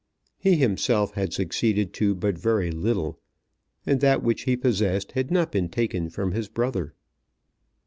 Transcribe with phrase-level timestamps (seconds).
[0.39, 3.19] He himself had succeeded to but very little,
[3.85, 6.95] and that which he possessed had not been taken from his brother.